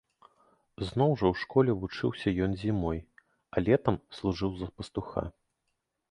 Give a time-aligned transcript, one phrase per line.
[0.91, 2.99] Зноў жа ў школе вучыўся ён зімой,
[3.53, 5.23] а летам служыў за пастуха.